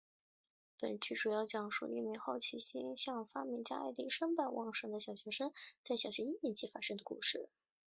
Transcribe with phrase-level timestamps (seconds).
[0.79, 7.49] 本剧主要讲述一名好奇心像发明家爱迪生般旺盛的小学生在小学一年级发生的故事。